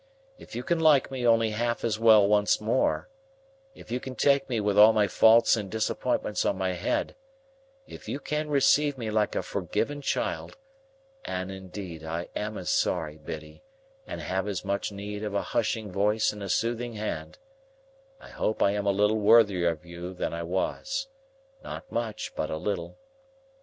[0.39, 3.07] If you can like me only half as well once more,
[3.75, 7.15] if you can take me with all my faults and disappointments on my head,
[7.85, 10.57] if you can receive me like a forgiven child
[11.23, 13.61] (and indeed I am as sorry, Biddy,
[14.07, 17.37] and have as much need of a hushing voice and a soothing hand),
[18.19, 22.57] I hope I am a little worthier of you that I was,—not much, but a
[22.57, 22.97] little.